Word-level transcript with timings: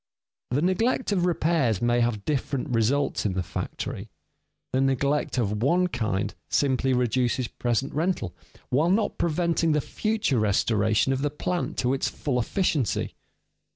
_The 0.55 0.63
neglect 0.63 1.11
of 1.11 1.27
repairs 1.27 1.79
may 1.79 1.99
have 1.99 2.25
different 2.25 2.69
results 2.69 3.23
in 3.23 3.33
the 3.33 3.43
factory. 3.43 4.09
The 4.73 4.81
neglect 4.81 5.37
of 5.37 5.61
one 5.61 5.85
kind 5.89 6.33
simply 6.49 6.91
reduces 6.91 7.47
present 7.47 7.93
rental 7.93 8.33
while 8.69 8.89
not 8.89 9.19
preventing 9.19 9.73
the 9.73 9.79
future 9.79 10.39
restoration 10.39 11.13
of 11.13 11.21
the 11.21 11.29
plant 11.29 11.77
to 11.77 11.93
its 11.93 12.09
full 12.09 12.39
efficiency. 12.39 13.13